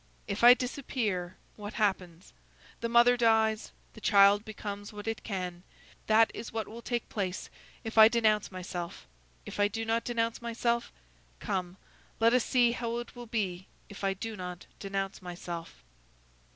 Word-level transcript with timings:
If 0.27 0.43
I 0.43 0.55
disappear, 0.55 1.37
what 1.57 1.73
happens? 1.75 2.33
The 2.79 2.89
mother 2.89 3.15
dies; 3.15 3.71
the 3.93 4.01
child 4.01 4.43
becomes 4.43 4.91
what 4.91 5.07
it 5.07 5.23
can; 5.23 5.61
that 6.07 6.31
is 6.33 6.51
what 6.51 6.67
will 6.67 6.81
take 6.81 7.07
place, 7.07 7.51
if 7.83 7.99
I 7.99 8.07
denounce 8.07 8.51
myself. 8.51 9.05
If 9.45 9.59
I 9.59 9.67
do 9.67 9.85
not 9.85 10.03
denounce 10.03 10.41
myself? 10.41 10.91
come, 11.39 11.77
let 12.19 12.33
us 12.33 12.43
see 12.43 12.71
how 12.71 12.97
it 12.97 13.15
will 13.15 13.27
be 13.27 13.67
if 13.89 14.03
I 14.03 14.15
do 14.15 14.35
not 14.35 14.65
denounce 14.79 15.21
myself." 15.21 15.83